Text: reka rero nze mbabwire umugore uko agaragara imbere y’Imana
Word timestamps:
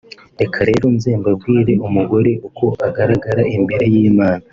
reka 0.39 0.59
rero 0.69 0.85
nze 0.95 1.09
mbabwire 1.19 1.73
umugore 1.87 2.31
uko 2.47 2.65
agaragara 2.87 3.41
imbere 3.57 3.85
y’Imana 3.93 4.43